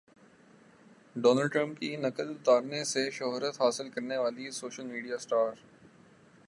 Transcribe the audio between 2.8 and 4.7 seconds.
سے شہرت حاصل کرنے والی